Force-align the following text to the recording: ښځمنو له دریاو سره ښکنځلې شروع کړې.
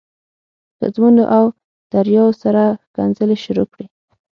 ښځمنو 0.77 1.23
له 1.31 1.39
دریاو 1.93 2.29
سره 2.43 2.63
ښکنځلې 2.83 3.37
شروع 3.43 3.67
کړې. 3.73 3.85